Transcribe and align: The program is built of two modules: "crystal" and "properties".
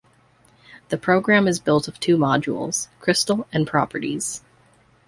The 0.89 0.97
program 0.97 1.47
is 1.47 1.59
built 1.59 1.87
of 1.87 1.99
two 1.99 2.17
modules: 2.17 2.87
"crystal" 2.99 3.45
and 3.53 3.67
"properties". 3.67 4.41